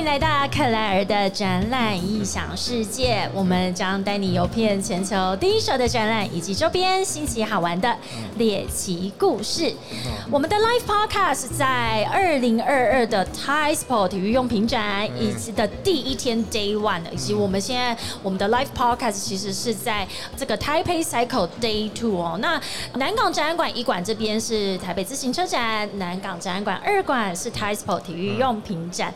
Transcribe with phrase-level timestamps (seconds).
[0.00, 3.28] 迎来到克莱尔的展览异想世界。
[3.34, 7.94] 我们将带你游遍全球第一手的展览以及周边新奇好玩的
[8.38, 9.70] 猎奇故事。
[10.30, 22.16] 我们的 Live Podcast 在二零二二的 Thai Sport 体育用品展以及的第一天 Day One，以及我们现在我们的 Live Podcast 其实是在这个 Taipei Cycle Day Two
[22.16, 22.38] 哦。
[22.40, 22.58] 那
[22.94, 29.12] 南港展览馆一馆这边是台北自行车展，南港展览馆二馆是 Thai Sport 体育用品展。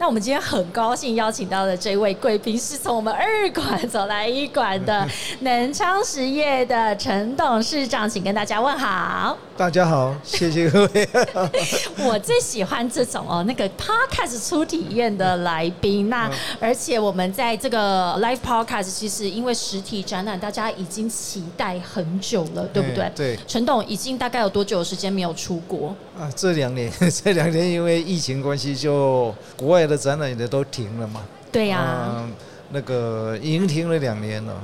[0.00, 5.04] 那我们今天很高兴邀请到的这位贵宾，是从我们二馆走来一馆的
[5.40, 9.36] 南昌实业的陈董事长，请跟大家问好。
[9.56, 11.08] 大家好，谢谢各位。
[12.06, 16.08] 我最喜欢这种哦，那个 podcast 初体验的来宾。
[16.08, 16.30] 那
[16.60, 23.10] 而且我们在这个 live podcast，其实因为实体展览，大家已经期待很久了，对不对？
[23.16, 23.38] 对。
[23.48, 25.92] 陈董已经大概有多久时间没有出国？
[26.16, 26.88] 啊，这两年，
[27.24, 31.22] 这两年因为疫情关系，就国外的展览也都停了嘛。
[31.50, 32.24] 对呀。
[32.70, 34.54] 那个已经停了两年了。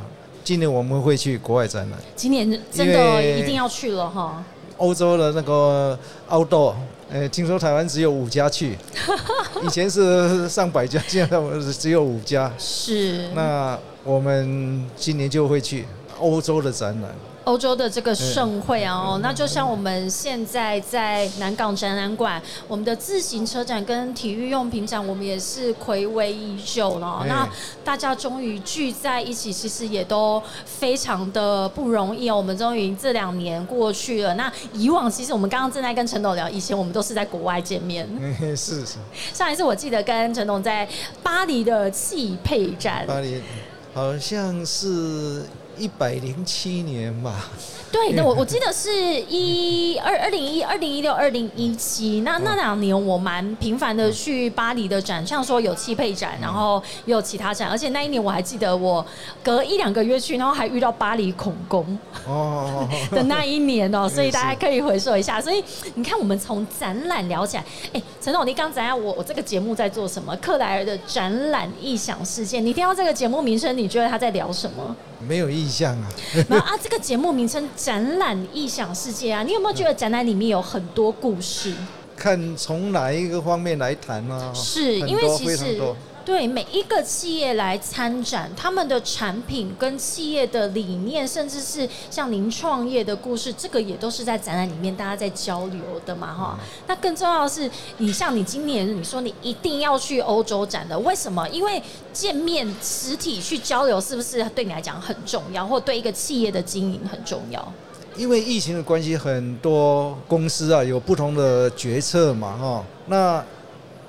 [0.44, 1.98] 今年我们会去国外展览。
[2.14, 4.44] 今年真的一定要去了哈。
[4.76, 6.74] 欧洲的那个 outdoor，，
[7.10, 8.76] 呃，听说台湾只有五家去，
[9.64, 12.52] 以前是上百家，现在我们只有五家。
[12.58, 13.30] 是。
[13.34, 15.86] 那我们今年就会去
[16.18, 17.10] 欧洲的展览。
[17.44, 27.22] 欧洲的这个盛会啊，哦，那就像我们现在在南港展览馆，我们的自行车展跟体育用品展，我们也是暌违已久了。
[27.28, 27.46] 那
[27.84, 32.36] 大家终于聚在一起，其实也都非常的不容易哦。
[32.38, 34.32] 我们终于这两年过去了。
[34.36, 38.08] 那以往其实我们刚刚正在跟陈董聊，以前我们都是在国外见面。
[38.56, 38.94] 是是。
[39.34, 40.88] 上一次我记得跟陈董在
[41.22, 43.04] 巴黎的汽配展。
[43.06, 43.42] 巴黎
[43.92, 45.42] 好像是。
[45.76, 47.50] 一百零七年吧。
[47.90, 48.90] 对，那我我记得是
[49.28, 59.04] 一二二零一二零一六二零一七，那那两年我蛮频繁的去巴黎的展，像说有汽配展，然后也有其他展，而且那一年我还记得我
[59.44, 61.96] 隔一两个月去，然后还遇到巴黎恐攻
[62.26, 65.40] 哦 的那一年哦， 所以大家可以回溯一下。
[65.40, 65.62] 所以
[65.94, 70.34] 你看，我们从展览聊起来，哎，陈总，你刚才我我这个节目在做什么？
[70.38, 74.96] 克莱尔的展览异想事件，你听到这个节目名称，你觉得他在聊什么？
[75.26, 76.08] 没有意向啊。
[76.48, 77.68] 那啊，这个节目名称。
[77.76, 81.74] 展览异想世界啊，你有没有觉得展览里面有很多故事？
[82.16, 84.52] 看从哪一个方面来谈呢？
[84.54, 85.80] 是因为其实。
[86.24, 96.58] 对每一个企业来参展，他们的产品跟企业的理念，甚至是像您创业的故事，这个也都是在展览里面大家在交流的嘛，哈。
[96.86, 101.46] 那更重要的是，你像你今年你说你一定要去欧洲展的，为什么？
[101.50, 107.72] 因为见面实体去交流，是不是对你来讲很重要，或对一个企业的经营很重要？
[108.16, 112.84] 因为疫情的关系，很多公司啊有不同的决策嘛，哈。
[113.08, 113.44] 那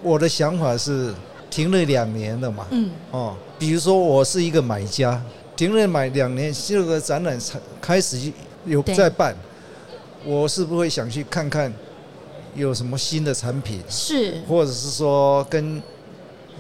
[0.02, 1.14] 我的想法是。
[1.56, 5.22] 停了两年了嘛，嗯，哦，比如说我是一个买家，
[5.56, 8.20] 停了买两年，这个展览才开始
[8.66, 9.34] 有在办，
[10.26, 11.74] 我是不会想去看看
[12.56, 15.82] 有什么新的产品，是，或者是说跟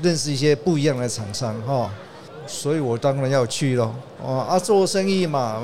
[0.01, 1.91] 认识一些不一样的厂商哈，
[2.47, 5.61] 所以我当然要去喽，哦啊，做生意嘛，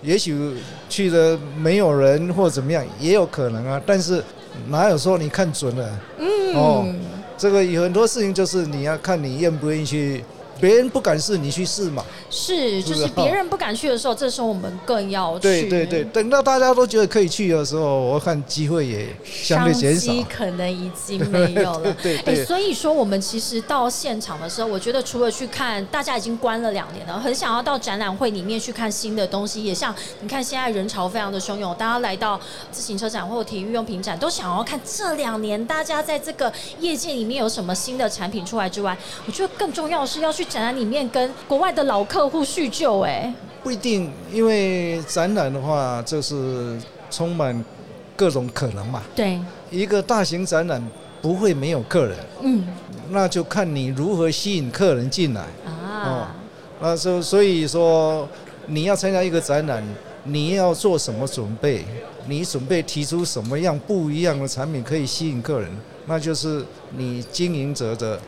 [0.00, 0.56] 也许
[0.88, 4.24] 去了没有人或怎么样也有可能啊，但是
[4.68, 6.94] 哪有说你看准了，嗯，哦。
[7.38, 10.24] 这个有很多事情，就是你要看你愿不愿意去。
[10.60, 12.04] 别人不敢试，你去试嘛。
[12.30, 15.42] 是，就是别人不敢去的时候，这时候我们更要去。
[15.42, 20.12] 对对对，等到大家都觉得可以去的时候，我看机会也相对减少。
[20.28, 21.96] 可能已经没有了。
[22.26, 29.62] 哎，所以说我们其实到现场的时候，我觉得除了去看，大家已经关了两年了，很想要到展览会里面去看新的东西。
[29.62, 32.40] 也像你看，现在人潮非常的汹涌，大家来到
[32.72, 38.96] 自行车展或体育用品展，都想要看这两年大家在这个业界里面有什么新的产品出来之外，
[39.26, 40.45] 我觉得更重要的是要去。
[40.48, 46.78] 展览里面跟国外的老客户叙旧，哎，不一定，因为展览的话就是
[47.10, 47.64] 充满
[48.14, 49.02] 各种可能嘛。
[49.14, 49.38] 对，
[49.70, 50.82] 一个大型展览
[51.20, 52.66] 不会没有客人，嗯，
[53.10, 56.34] 那就看你如何吸引客人进来啊。
[56.80, 58.28] 那所所以说，
[58.66, 59.82] 你要参加一个展览，
[60.24, 61.84] 你要做什么准备？
[62.28, 65.70] 你准备提出什么样不一样的产品可以吸引客人？
[66.06, 66.64] 那就是
[66.96, 68.18] 你经营者的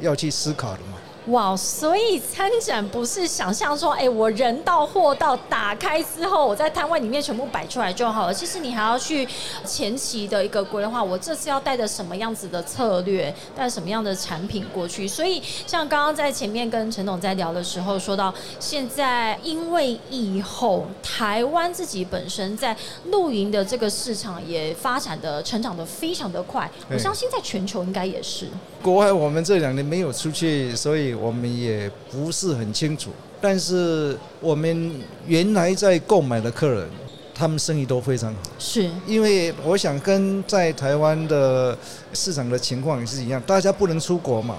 [0.00, 0.97] 要去思考的嘛。
[1.28, 8.32] 哇，所以参展不是想象说，哎，我人到货到打开之后，我在摊位里面全部摆出来就好了。
[8.32, 9.28] 其实你还要去
[9.64, 15.06] 前期的一个规划，我这次要带着什么样子的策略，带什么样的产品过去。
[15.06, 22.74] 所以像刚刚在前面跟陈总在聊的时候，说到现在因为疫后，台湾自己本身在
[23.10, 28.46] 露营的这个市场也发展的成长的非常的快，我相信在全球应该也是。
[28.80, 33.10] 国外我们这两年没有出去，所以我们也不是很清楚。
[33.40, 34.92] 但是我们
[35.26, 36.88] 原来在购买的客人，
[37.34, 38.40] 他们生意都非常好。
[38.58, 41.76] 是，因为我想跟在台湾的
[42.12, 44.56] 市场的情况也是一样，大家不能出国嘛，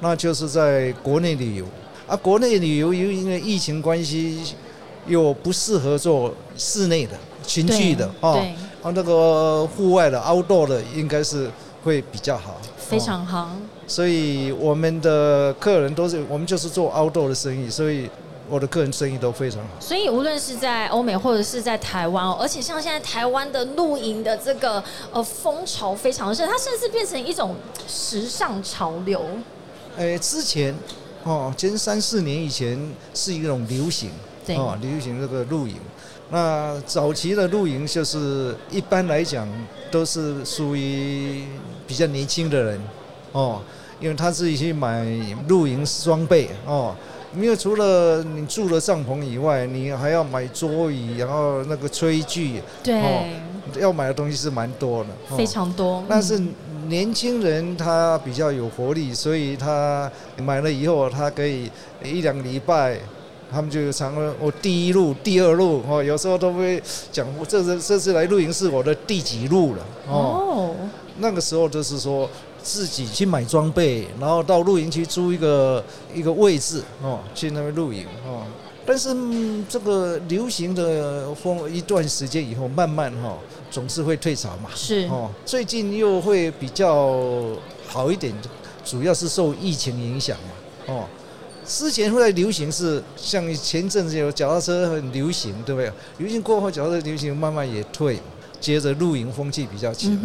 [0.00, 1.64] 那就是在国内旅游。
[2.08, 4.54] 啊，国内旅游又因为疫情关系，
[5.06, 7.12] 又不适合做室内的
[7.46, 8.30] 群聚的啊，
[8.82, 11.50] 啊那个户外的 outdoor 的应该是
[11.82, 12.60] 会比较好。
[12.76, 13.50] 非常好，
[13.86, 18.10] 所以我们的客人都是我们就是做 outdoor 的生意，所以
[18.48, 19.68] 我的客人生意都非常好。
[19.80, 27.54] 所以无论是在欧美或者是在台湾，而且像现在台湾的露营的这个呃风潮非常盛，它甚至变成一种
[27.86, 29.22] 时尚潮流。
[29.96, 30.74] 哎，之前
[31.22, 32.78] 哦，前三四年以前
[33.14, 34.10] 是一种流行，
[34.48, 35.76] 哦，流行这个露营。
[36.28, 39.48] 那早期的露营就是一般来讲
[39.92, 41.44] 都是属于
[41.86, 42.80] 比较年轻的人，
[43.36, 43.60] 哦，
[44.00, 45.04] 因为他自己去买
[45.48, 46.94] 露营装备哦，
[47.34, 53.02] 因为除了你住了帐篷以外，你还要买桌椅，然后那个炊具，对，
[53.78, 56.02] 要买的东西是蛮多的，非常多。
[56.08, 56.40] 但是
[56.88, 61.70] 年轻人他比较有活力，所以他买了以后，他可以
[62.02, 62.98] 一两礼拜。
[63.48, 70.74] 他们就常说：“我第一路、第二路，哦，有时候都会讲，这次这次来露营是我的第几路了。”哦，
[71.18, 72.28] 那个时候就是说
[72.66, 75.82] 自己去买装备，然后到露营区租一个
[76.12, 78.42] 一个位置，哦，去那边露营，哦。
[78.84, 79.14] 但是
[79.68, 83.38] 这个流行的风一段时间以后，慢慢哈
[83.70, 84.68] 总是会退潮嘛。
[84.74, 87.16] 是哦，最近又会比较
[87.86, 88.34] 好一点，
[88.84, 90.94] 主要是受疫情影响嘛。
[90.94, 91.04] 哦。
[91.64, 95.92] 之前会流行是像前阵子有脚踏车很流行，对不对？
[96.18, 98.20] 流行过后，脚踏车流行慢慢也退，
[98.60, 100.16] 接着露营风气比较强。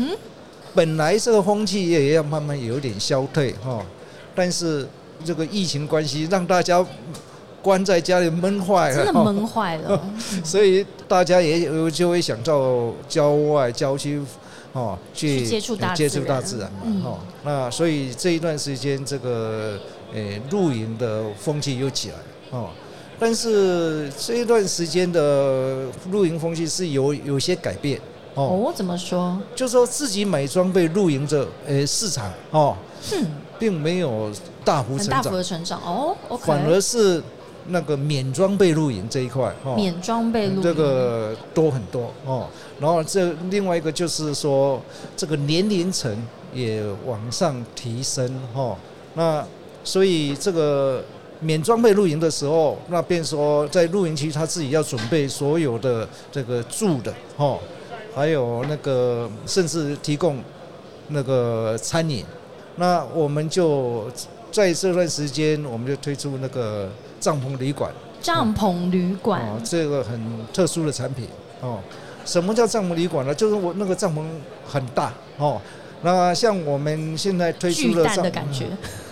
[0.73, 3.85] 本来这个风气也要慢慢有点消退哈，
[4.33, 4.87] 但是
[5.23, 6.85] 这个疫情关系让大家
[7.61, 10.01] 关在家里闷坏了，真的闷坏了。
[10.43, 14.21] 所以大家也有就会想到郊外郊区
[14.73, 17.19] 哦去接触大接触大自然嘛哈。
[17.43, 19.79] 那所以这一段时间这个。
[20.13, 22.15] 诶，露营的风气又起来
[22.49, 22.69] 哦，
[23.17, 27.97] 但是这一段时间的露营风气是有有些改变
[28.35, 28.73] 哦。
[28.75, 29.37] 怎么说？
[29.55, 32.75] 就说自己买装备露营的诶市场哦，
[33.59, 34.31] 并没有
[34.63, 36.15] 大幅成长，大幅的成长哦。
[36.39, 37.21] 反而是
[37.67, 42.47] 那个免装备露营这一块哦，免装备露营这个多很多哦。
[42.79, 44.81] 然后这另外一个就是说，
[45.15, 46.11] 这个年龄层
[46.53, 48.75] 也往上提升哈。
[49.13, 49.45] 那
[49.83, 51.03] 所以这个
[51.39, 57.57] 免装备露营的时候，那便说在露营区他自己要准备所有的这个住的，哈，
[58.13, 60.37] 还有那个甚至提供
[61.09, 62.25] 那个餐饮。
[62.75, 64.09] 那我们就
[64.51, 67.91] 在这段时间，我们就推出那个帐篷旅馆。
[68.21, 70.19] 帐篷旅馆，哦这个很
[70.53, 71.27] 特殊的产品
[71.61, 71.79] 哦。
[72.25, 73.33] 什么叫帐篷旅馆呢？
[73.33, 74.23] 就是我那个帐篷
[74.65, 75.59] 很大哦。
[76.03, 78.65] 那像我们现在推出的帐篷。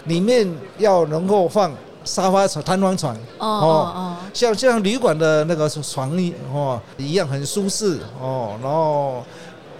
[0.06, 0.50] 里面
[0.80, 1.72] 要能够放
[2.04, 6.12] 沙发床、弹簧床哦哦，像像旅馆的那个床
[6.54, 8.58] 哦一样很舒适哦。
[8.62, 9.24] 然后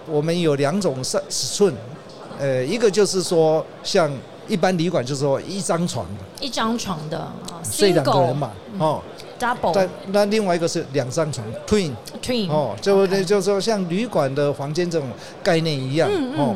[0.08, 1.74] 我们有两种尺尺寸，
[2.40, 4.12] 呃，一个就是说像
[4.48, 7.28] 一般旅馆就是说一张床的，一张床的
[7.64, 9.02] 睡两个人嘛哦
[9.40, 9.72] ，double。
[9.74, 15.08] 但那另外一个是两张床，twin twin 哦，就就说像旅馆的房间这种
[15.42, 16.56] 概念一样哦。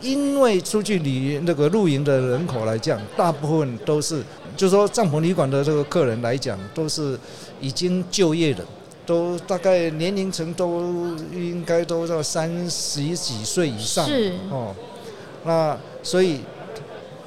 [0.00, 4.22] 因为出去旅那个露营的人口来讲，大部分都是，
[4.56, 7.18] 就说帐篷旅馆的这个客人来讲，都是
[7.60, 8.64] 已经就业的，
[9.04, 10.82] 都大概年龄层都
[11.32, 14.06] 应该都在三十几岁以上。
[14.06, 14.74] 是哦，
[15.44, 16.40] 那所以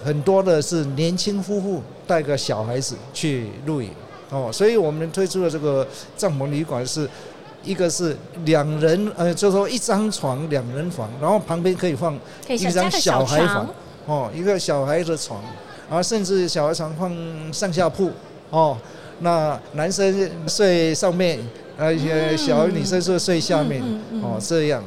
[0.04, 3.90] 很多的是年轻夫妇带个小孩子去露营
[4.30, 7.10] 哦，所以我们推出的这个帐篷旅馆是。
[7.64, 8.16] 一个是
[8.46, 12.18] 两人，呃，就说一张床两人房，然后旁边可以放
[12.48, 13.68] 一张小孩房，
[14.06, 15.44] 哦，一个小孩的床，
[15.90, 17.12] 然后甚至小孩常放
[17.54, 18.12] 上下铺，
[18.50, 18.78] 哦，
[19.20, 21.40] 那男生睡上面，
[21.78, 23.82] 而且小女生是睡下面，
[24.22, 24.84] 哦，这样，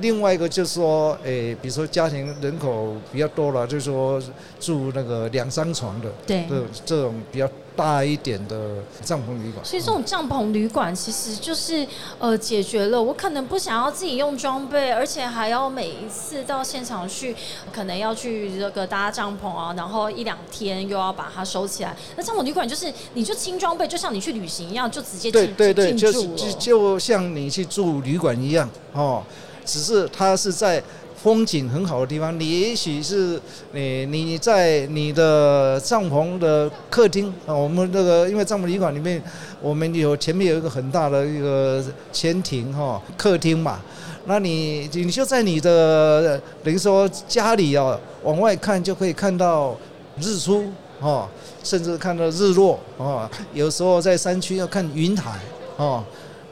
[0.00, 4.20] 另外一个就是说，诶，比如说家庭人口比较多了，就是说
[4.58, 9.64] 住那个两三床的，对，这这种比较大一点的帐篷旅馆。
[9.64, 11.86] 所以这种帐篷旅馆其实就是
[12.18, 17.34] 呃解决了我可能不想要自己用装备，而且还要每一次到现场去，
[17.72, 21.96] 可能要去这个搭帐篷啊，然后一两天又要把它收起来。
[22.16, 26.12] 那帐篷旅馆就是你就轻装备，就像你去旅行一样，就直接对进对对，进就。
[26.36, 29.22] 就就像你去住旅馆一样哦，
[29.68, 30.82] 只是它是在
[31.22, 32.40] 风景很好的地方。
[32.40, 33.38] 你也许是
[33.72, 39.22] 你你在你的帐篷的客厅啊，我们这个因为帐篷旅馆里面，
[39.60, 43.78] 我们有前面有一个很大的一个前庭哈、客厅嘛。
[44.24, 49.76] 那你你就在你的等于说家里啊，往外看就可以看到
[50.20, 50.64] 日出
[51.00, 51.28] 哦，
[51.62, 53.28] 甚至看到日落哦。
[53.52, 55.38] 有时候在山区要看云海
[55.76, 56.04] 哦，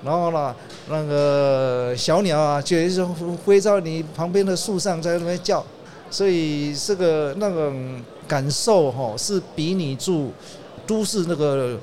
[0.05, 0.55] 然后呢，
[0.89, 3.05] 那个小鸟啊，就一直
[3.45, 5.65] 飞到你旁边的树上，在那边叫，
[6.11, 10.31] 所以这个那种感受哈、是比你住
[10.87, 11.79] 都市那个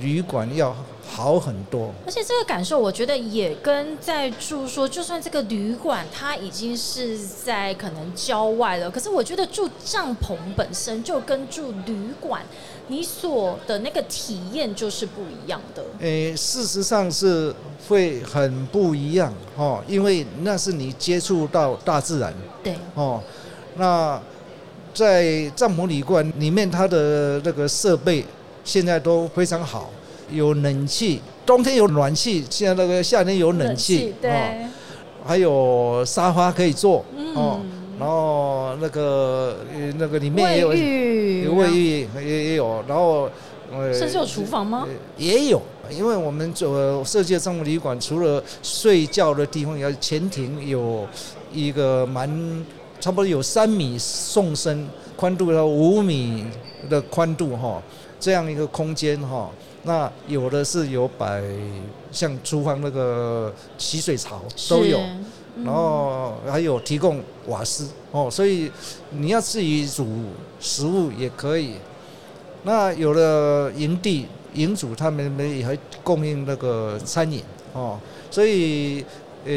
[0.00, 0.74] 旅馆要
[1.06, 1.90] 好很多。
[2.06, 12.42] 而且这个感受，我觉得也跟在住说，就算这个旅馆它已经是在可能郊外了，可是我觉得住帐篷本身就跟住旅馆，
[12.88, 15.82] 你所的那个体验就是不一样的。
[16.00, 17.54] 诶，事实上是
[17.88, 23.22] 会很不一样哦，因为那是你接触到大自然对，哦。
[23.76, 24.20] 那
[24.92, 28.24] 在帐篷旅馆里面，它的那个设备
[28.64, 29.90] 现在都非常好，
[30.32, 34.68] 有冷气，冬天有暖气，现在那个夏天有冷气，对，哦，
[35.24, 37.04] 还有沙发可以坐
[37.34, 38.37] 哦，嗯，然后
[38.80, 43.30] 那个呃那个里面也有卫浴，有卫浴也也有，然后
[43.72, 44.86] 呃甚至有厨房吗？
[45.16, 45.60] 也有，
[45.90, 51.06] 因为我们做设计的帐篷旅馆，除了睡觉的地方，要前庭有
[51.52, 52.28] 一个蛮
[53.00, 53.96] 差不多有三米
[54.32, 56.44] 纵深，宽度到五米
[56.88, 57.82] 的宽度哈，
[58.18, 59.50] 这样一个空间哈。
[59.84, 61.42] 那有的是有摆
[62.10, 64.98] 像厨房那个洗水槽都有，
[65.64, 68.70] 然后还有提供瓦斯哦，所以
[69.10, 70.06] 你要自己煮
[70.60, 71.74] 食物也可以。
[72.64, 77.98] 那有了营地营主他们们也还供应那个餐饮哦，
[78.30, 79.04] 所以
[79.44, 79.52] 呃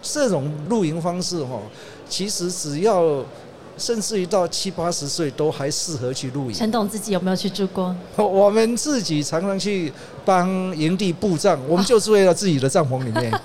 [0.00, 1.62] 这种露营方式哦、
[2.08, 3.24] 其实只要
[3.76, 6.54] 甚至于到七八十岁都还适合去露营。
[6.56, 7.94] 陈董自己有没有去住过？
[8.16, 9.92] 我们自己常常去
[10.24, 13.32] 帮营地布帐，我们就是为了自己的帐篷里面。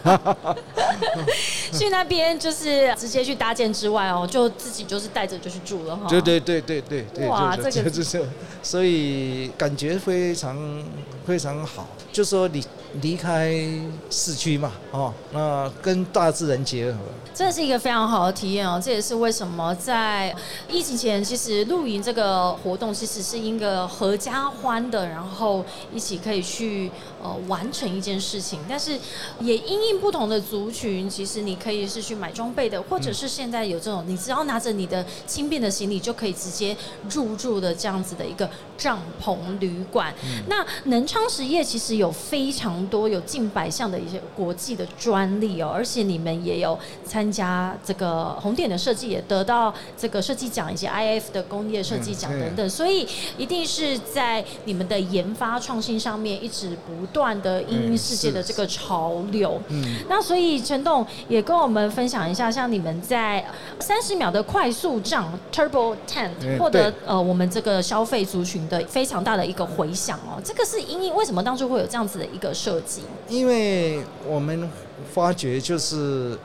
[1.74, 6.08] 去那边就是直接去搭建之外哦，就自己就是带着就去住了哈。
[6.08, 8.26] 对对对对对对，哇就这个就是
[8.64, 10.58] 所以感觉非常
[11.28, 11.86] 非常好。
[12.14, 12.64] 就说你
[13.02, 13.54] 离开
[14.10, 16.98] 市区嘛，哦，那跟大自然结合，
[17.34, 20.34] 这是一个非常好的体验哦，这也是为什么在
[20.70, 26.90] 疫情前，其实露营这个活动其实是一个合家欢的，然后一起可以去
[27.22, 28.62] 呃完成一件事情。
[28.68, 28.98] 但是
[29.42, 36.76] 也因应不同的族群，其实你可以是去买装备的，或者是现在有这种，你只要拿着你的轻便的行李就可以直接
[37.12, 40.12] 入住的这样子的一个帐篷旅馆。
[40.48, 59.60] 那能昌实业其实有非常多，有近百项的一些国际的专利哦，而且你们也有参加这个红点的设计，也得到这个设计奖以及 IF 的工业设计奖嗯等等，所以一定是在你们的研发创新上面一直不断的因应嗯世界的这个潮流。
[59.70, 63.44] 嗯，那所以陈董也跟我们分享一下，像你们在
[63.80, 70.40] 三十秒的快速账 Turbo Tent 嗯获得呃我们这个消费族群的非常大的一个回响哦。
[70.44, 73.02] 这个是因为为什么当初会有这样子的一个设计？
[73.28, 74.70] 因为我们
[75.14, 76.38] 发觉就是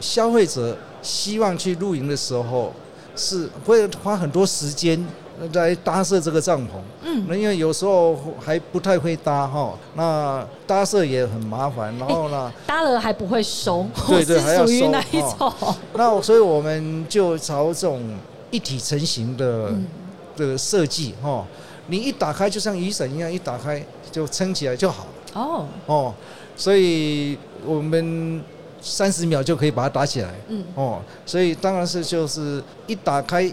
[0.00, 2.72] 消费者希望去露营的时候，
[3.16, 5.04] 是会花很多时间
[5.52, 6.80] 来搭设这个帐篷。
[7.02, 15.74] 嗯，那因为有时候还不太会搭哈，那搭设也很麻烦，然后呢，搭了还不会收， 对对还要收属于哪一哦种？
[15.94, 18.16] 那所以我们就朝这种
[18.50, 19.86] 一体成型的嗯
[20.34, 21.44] 这个设计哈，
[21.88, 26.14] 你一打开就像雨伞一样，一打开就撑起来就好哦，哦，
[26.54, 28.44] 所以我们
[28.80, 30.34] 三十秒就可以把它打起来。
[30.48, 33.50] 嗯，哦，所以当然是就是一打开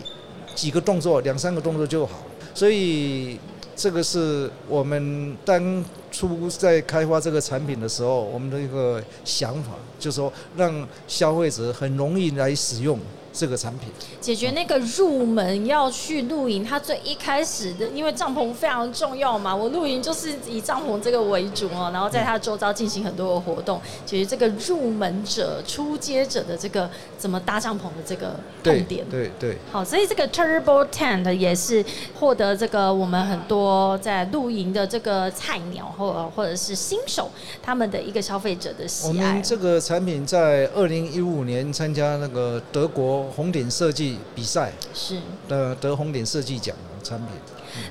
[0.53, 2.17] 几个动作，两三个动作就好，
[2.53, 3.39] 所以
[3.75, 12.99] 这个是我们当初在开发这个产品的时候，我们的一个想法就是说，让消费者很容易来使用。
[13.39, 13.87] 这个产品
[14.19, 19.55] 解决那个入门要去露营，它最一开始的，因为帐篷非常重要嘛。
[19.55, 29.05] 我露营就是以帐篷这个为主哦，然后在它周遭进行很多的活动，解决这个入门者、初阶者的这个怎么搭帐篷的这个痛点。
[29.09, 29.57] 对对。
[29.71, 31.85] 好，所以这个 Turbo Tent 也是
[32.19, 37.31] 获得这个我们很多在露营的这个菜鸟或或者是新手
[37.63, 39.07] 他们的一个消费者的喜爱。
[39.07, 43.28] 我们这个产品在二零一五年参加那个德国。
[43.29, 47.27] 红点设计比赛是的，得红点设计奖的产品。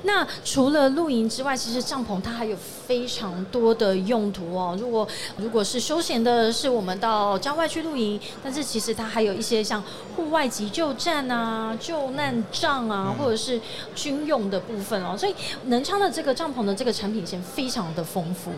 [0.03, 4.77] 那除了露营之外，其实帐篷它还有非常多的用途哦。
[4.79, 9.83] 如果如果是休闲的，是我们到郊外去露营，但是其实它还有一些像
[10.17, 13.61] 户外急救站啊、救难帐啊，或者是
[13.95, 15.17] 军用的部分哦。
[15.17, 15.35] 所以
[15.67, 18.51] 能昌的这个帐篷的这个产品线非常的丰富。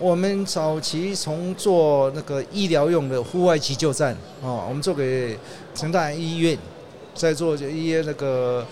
[0.00, 5.36] 我们早期从做那个医疗用的户外急救站哦，我们做给
[5.74, 6.56] 成大医院，
[7.14, 8.64] 在做一些那个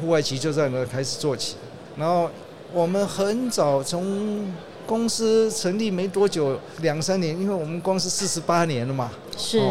[0.00, 1.54] 户外急救站呢开始做起，
[1.96, 2.28] 然后
[2.72, 4.52] 我们很早从
[4.86, 9.62] 公司成立没多久，两三年，因为我们光是四十八年了嘛，是，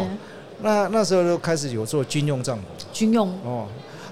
[0.62, 2.60] 那那时候就开始有做军用帐篷，
[2.92, 3.66] 军用哦，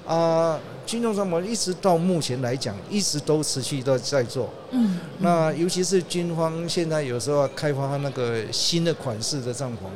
[0.07, 0.61] 啊。
[0.87, 4.49] 军用帐篷一直到目前来讲，一直都持续都在做。
[4.71, 9.87] 嗯，那尤其是军方现在有时候开发那个新的款式的帐篷，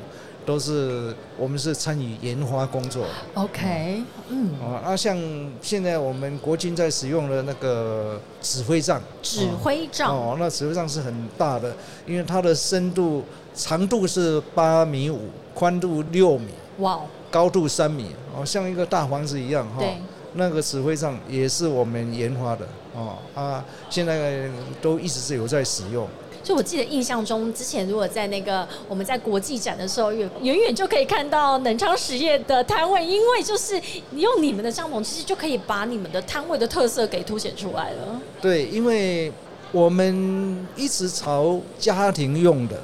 [0.47, 3.07] 都是我们是参与研发工作。
[3.35, 5.17] OK，嗯，啊，那像
[5.61, 11.75] 现在我们国军在使用的那个指挥帐，指挥帐哦，那指挥帐是很大的，
[12.07, 13.25] 因为它的深度、
[13.55, 16.49] 长度是八米五，宽度六米，
[16.79, 17.01] 哇，
[17.31, 19.81] 高度三米，哦，像一个大房子一样哈。
[19.81, 19.97] 对。
[20.35, 24.49] 那个指挥上也是我们研发的哦啊，现在
[24.83, 26.07] 都一直是有在使用。
[26.43, 38.21] 就我记得印象中，之前如果在那个我们在国际展的时候，远远远就可以看到能昌实业的摊位，因为就是你用你们的帐篷，其实就可以把你们的摊位的特色给凸显出来了。
[38.43, 39.33] 对，因为
[39.73, 42.79] 我们一直朝家庭用的。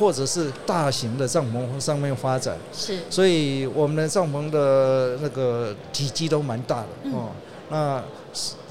[0.00, 7.28] 或者是大型的帐篷上面发展，是，所以我们的帐篷的那个体积都蛮大的哦。
[7.68, 8.02] 那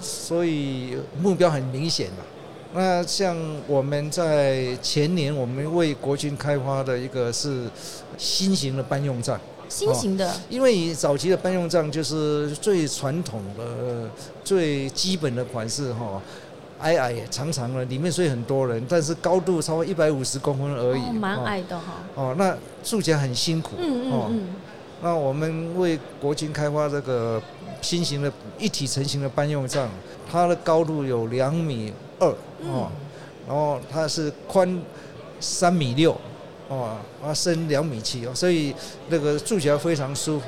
[0.01, 2.25] 所以目标很明显了。
[2.74, 7.65] 那像我们在前年，我们为国军开发的一个是
[8.17, 14.09] 新型的搬用帐，新型的，因为早期的搬用帐就是最传统的、
[14.43, 16.19] 最基本的款式哈。
[16.79, 21.86] 矮矮长长的，里面睡很多人，但是高度超过一百五十公分而已，蛮矮的哈。
[22.15, 23.75] 哦，那住起来很辛苦。
[23.77, 24.48] 嗯嗯嗯。
[25.01, 27.42] 那我们为国军开发这个
[27.81, 29.89] 新型的一体成型的搬用帐，
[30.29, 32.27] 它的高度有两米二
[32.65, 32.89] 哦，
[33.48, 34.81] 然后它是宽
[35.39, 36.11] 三米六
[36.68, 38.75] 哦，啊深两米七哦，所以
[39.07, 40.48] 那个住起来非常舒服。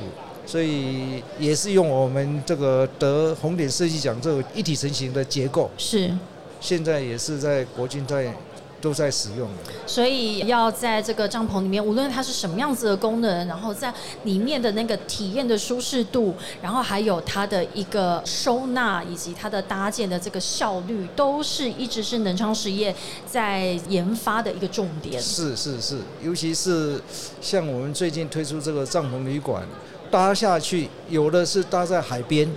[0.51, 6.11] 所以也是用我们这个得红点设计奖这个一体成型的结构，是，
[6.59, 8.35] 现在也是在国军在
[8.81, 9.47] 都在使用。
[9.87, 13.93] 所以要在这个帐篷里面，无论它是什么样子的功能，然后在
[14.25, 22.93] 里面的那个体验的舒适度，然后还有它的一个收纳以及它的搭建的这个效率，都是一直是能昌实业
[23.25, 25.21] 在研发的一个重点。
[25.21, 27.01] 是是是，尤其是
[27.39, 29.63] 像我们最近推出这个帐篷旅馆。
[30.11, 32.47] 搭下去，有的是搭在海边，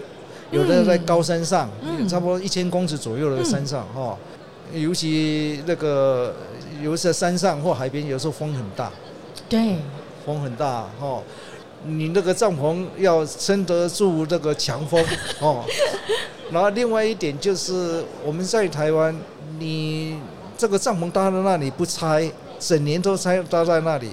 [0.50, 1.70] 有的在高山上，
[2.08, 4.18] 差不多一千公尺左右的山上哈。
[4.72, 6.34] 尤其那个
[6.82, 8.90] 尤其在山上或海边，有时候风很大。
[9.48, 9.76] 对，
[10.26, 11.22] 风很大哈。
[11.86, 15.02] 你那个帐篷要撑得住那个强风
[15.40, 15.64] 哦。
[16.50, 19.16] 然后另外一点就是我们在台湾，
[19.58, 20.18] 你
[20.58, 24.10] 这个帐篷搭在那里不拆，整年都拆搭在那里，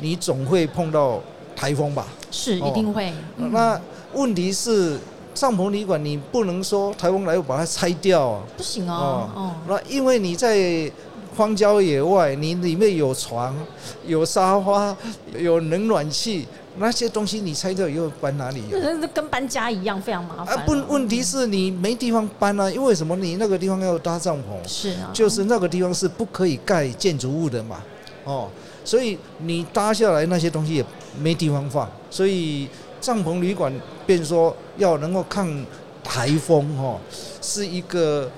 [0.00, 1.20] 你总会碰到。
[1.60, 3.12] 台风吧，是一定会。
[3.36, 3.80] 那
[4.14, 4.98] 问题是
[5.34, 9.28] 帐篷旅馆，你不能说台风来又把它拆掉啊，不行哦。
[9.34, 10.90] 哦，那因为你在
[11.36, 13.54] 荒郊野外，你里面有床、
[14.06, 14.96] 有沙发、
[15.38, 16.46] 有冷暖气，
[16.78, 18.62] 那些东西你拆掉以后搬哪里？
[18.72, 20.56] 那跟搬家一样，非常麻烦。
[20.56, 23.14] 啊，不，问题是你没地方搬啊，因为什么？
[23.16, 27.76] 你那个地方要搭帐篷，是啊，就是那个地方是不可以盖建筑物的嘛，
[28.24, 28.48] 哦。
[28.84, 30.84] 所以你搭下来那些东西也
[31.20, 32.68] 没地方放，所以
[33.00, 33.72] 帐篷旅馆
[34.06, 35.64] 便说要能够抗
[36.02, 36.98] 台风哦，
[37.40, 38.30] 是一个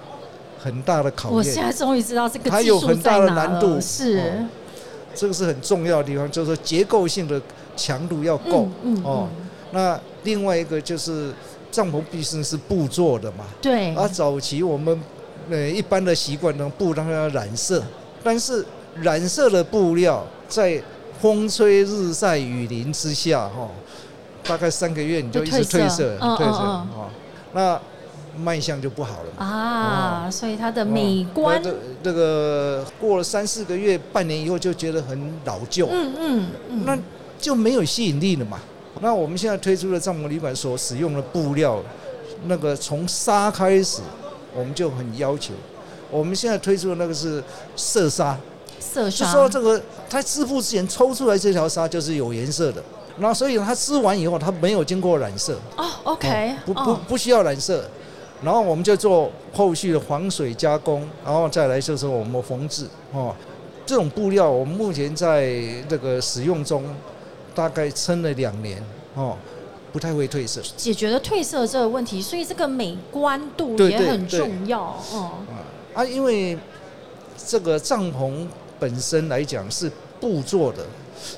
[0.59, 1.37] 很大的考验。
[1.39, 4.45] 我现在终于知道这个它有很大的难度，是
[5.15, 7.41] 这个是很重要的地方，就是说结构性的
[7.77, 9.29] 强度要够嗯哦。
[9.73, 11.33] 那另外一个就是
[11.71, 13.95] 帐篷毕竟是布做的嘛，对。
[13.95, 15.01] 而早期我们
[15.49, 17.83] 呃一般的习惯，呢布让它染色，
[18.23, 18.65] 但是
[18.97, 20.83] 染色的布料在
[21.21, 23.69] 风吹日晒雨淋之下，哈，
[24.45, 26.87] 大概三个月你就一直褪色，褪色啊，
[27.53, 27.81] 那
[28.39, 30.31] 卖相就不好了啊。
[30.31, 36.99] 所以它的美观，这这个过了三四个月、半年以后就觉得很老旧，嗯嗯嗯，那
[37.39, 38.59] 就没有吸引力了嘛。
[39.01, 41.81] 那我们现在推出的帐篷旅馆所使用的布料，
[42.47, 44.01] 那个从纱开始，
[44.55, 45.53] 我们就很要求。
[46.11, 47.43] 我们现在推出的那个是
[47.77, 48.37] 色纱，
[48.81, 52.83] 色纱，就说这个他织布之前抽出来这条纱就是有颜色的，
[53.19, 55.59] 然后所以它织完以后它没有经过染色。
[55.77, 57.85] 哦，OK，不不不需要染色，
[58.43, 63.35] 然后我们就做后续的防水加工，然后再来就是我们缝制哦。
[63.87, 65.53] 这种布料我们目前在
[65.89, 66.85] 这个使用中。
[67.53, 68.81] 大概撑了两年
[69.15, 69.37] 哦，
[69.93, 74.81] 不太会褪色，解决了褪色这个问题，所以这个美观度也很重要
[75.13, 75.33] 哦。
[75.93, 76.57] 啊，因为
[77.37, 78.47] 这个帐篷
[78.81, 80.85] 本身来讲是布做的，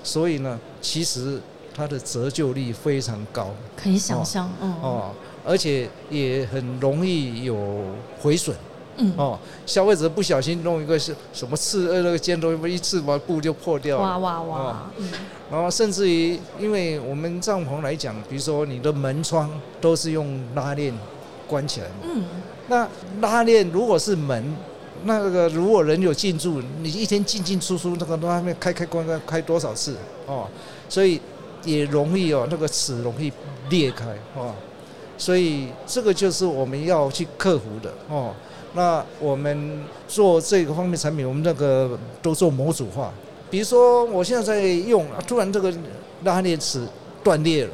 [0.02, 1.38] 所以呢，其实
[1.74, 5.10] 它的折旧率非常高，可以想象，嗯哦，
[5.44, 7.84] 而且也很容易有
[8.20, 8.56] 毁损。
[8.98, 14.02] 嗯哦，消费者不小心弄一个是什么刺呃那个尖头，一刺把布就破掉了。
[14.02, 14.90] 哇哇哇！
[14.98, 15.08] 嗯，
[15.50, 19.50] 然后甚至于，因为我们帐篷来讲，比如说你的门窗
[19.80, 20.92] 都是用拉链
[21.48, 21.94] 关起来嘛。
[22.02, 22.24] 嗯。
[22.68, 22.86] 那
[23.22, 24.54] 拉链如果是门，
[25.04, 30.48] 那个如果人有进驻，你一天进进出出，那个拉面开开关关开多少次哦？
[30.88, 31.20] 所以
[31.64, 33.32] 也容易哦，那个齿容易
[33.70, 34.54] 裂开哦。
[35.18, 38.32] 所以这个就是我们要去克服的哦。
[38.74, 43.12] 那我们做这个方面产品，我们那个都做模组化。
[43.50, 45.72] 比如说，我现在在用，突然这个
[46.24, 46.86] 拉链齿
[47.22, 47.70] 断裂了，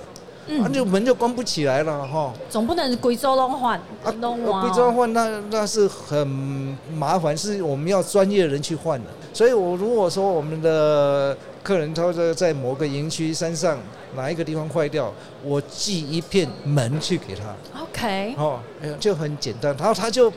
[0.49, 2.33] 那就门就关不起来了哈。
[2.49, 6.27] 总不能贵州弄换，啊，贵州换那那是很
[6.95, 9.11] 麻烦，是我们要专业的人去换的。
[9.33, 13.79] 所以我如果说我们的客人他在在某个营区山上
[14.17, 15.13] 哪一个地方坏掉，
[15.45, 17.83] 我寄一片门去给他。
[17.83, 18.59] OK，哦，
[18.99, 20.33] 就很简单，然后他就。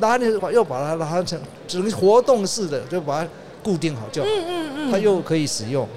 [0.00, 3.28] 拉链又把它拉成，只能活动式的，就把它
[3.64, 5.88] 固定好就，嗯嗯嗯，它又可以使用，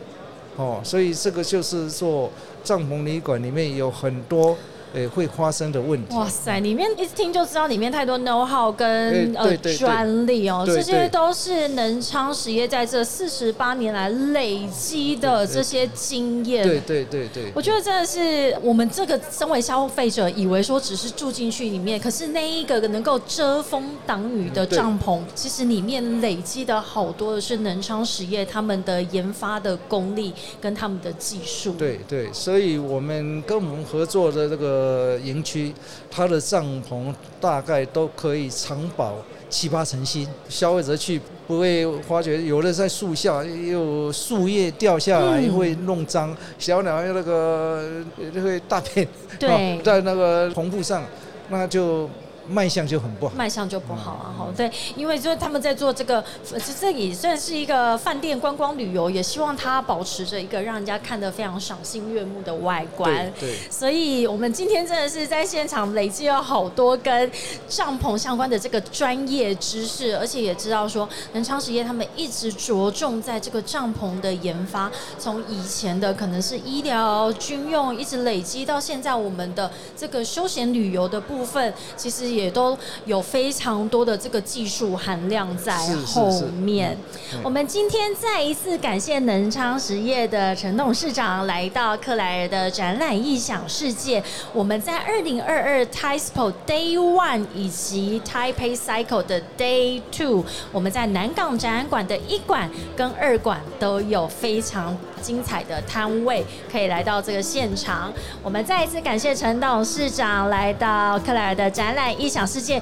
[0.58, 2.30] 哦，所以这个就是说
[2.64, 4.58] 帐篷旅馆里面有很多。
[4.94, 6.16] 诶，会发生的问题。
[6.16, 16.68] 哇塞，里面一听就知道里面太多 know how 跟呃专利哦，这些都是能昌实业在这四十八年来累积的这些经验。
[16.68, 31.72] 对对对对，我觉得真的是我们这个身为消费者，以为说只是住进去里面，可是那一个能够遮风挡雨的帐篷，其实里面累积的好多的是能昌实业他们的研发的功力跟他们的技术。
[31.78, 34.81] 对对，所以我们跟我们合作的这个。
[34.82, 35.72] 呃，营区
[36.10, 39.16] 它的帐篷大概都可以长保
[39.48, 49.08] 七八成新，消费者去不会发觉有的在树下有树叶掉下来会弄脏，小鸟那个就会大便
[49.84, 51.04] 在那个篷布上，
[51.50, 52.10] 那就。
[52.48, 54.34] 卖相就很不好，卖相就不好啊！
[54.38, 63.32] 哈，对，因为就是他们在做这个，这这也算是一个饭店观光旅游，也希望它保持着一个让人家看得非常赏心悦目的外观。
[63.40, 67.32] 对，所以我们今天真的是在现场累积了好多跟
[67.68, 82.52] 帐篷相关的这个专业知识，而且也知道说南昌实业他们一直着重在这个帐篷的研发，从以前的可能是医疗军用，一直累积到现在我们的这个休闲旅游的部分，其实也。
[82.52, 85.74] 都有非常多的这个技术含量在
[86.06, 86.30] 后
[86.62, 86.98] 面。
[87.42, 94.22] 我们今天再一次感谢能昌实业的陈董事长来到克莱尔的展览异想世界。
[94.54, 108.12] 我们在二零二二 TaiSpo Day One 以及 Taipei Cycle 的 Day Two，我们在南港展览馆的一馆跟二馆都有非常精彩的摊位，可以来到这个现场。
[108.42, 112.82] 我们再一次感谢陈董事长来到克莱尔的展览异想世界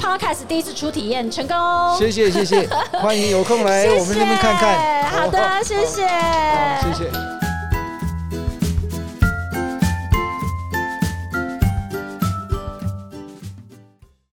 [0.00, 1.56] Podcast 第一次出体验成功，
[1.98, 2.68] 谢谢谢谢，
[3.00, 5.04] 欢迎有空来我们这边看看。
[5.08, 6.06] 好的，谢谢，
[6.82, 7.45] 谢谢。